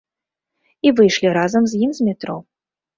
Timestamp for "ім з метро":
1.85-2.43